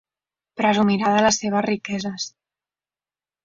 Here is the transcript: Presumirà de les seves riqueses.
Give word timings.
Presumirà 0.61 1.11
de 1.17 1.21
les 1.27 1.39
seves 1.43 1.67
riqueses. 1.67 2.29